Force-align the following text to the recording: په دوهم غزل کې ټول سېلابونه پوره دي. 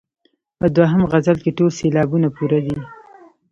په 0.59 0.65
دوهم 0.75 1.01
غزل 1.11 1.37
کې 1.43 1.51
ټول 1.57 1.71
سېلابونه 1.79 2.27
پوره 2.35 2.59
دي. 2.65 2.77